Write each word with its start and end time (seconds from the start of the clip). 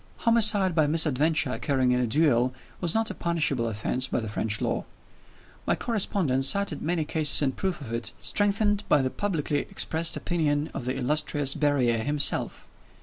Homicide 0.25 0.73
by 0.73 0.87
misadventure, 0.87 1.51
occurring 1.51 1.91
in 1.91 1.99
a 1.99 2.07
duel, 2.07 2.55
was 2.79 2.95
not 2.95 3.11
a 3.11 3.13
punishable 3.13 3.67
offense 3.67 4.07
by 4.07 4.19
the 4.19 4.27
French 4.27 4.59
law. 4.59 4.83
My 5.67 5.75
correspondent 5.75 6.45
cited 6.45 6.81
many 6.81 7.05
cases 7.05 7.43
in 7.43 7.51
proof 7.51 7.81
of 7.81 7.93
it, 7.93 8.11
strengthened 8.19 8.83
by 8.89 9.03
the 9.03 9.11
publicly 9.11 9.59
expressed 9.59 10.17
opinion 10.17 10.71
of 10.73 10.85
the 10.85 10.97
illustrious 10.97 11.53
Berryer 11.53 11.99
himself. 11.99 12.67